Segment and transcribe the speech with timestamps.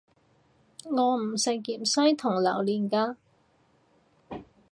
[0.85, 3.17] 我唔食芫茜同榴連架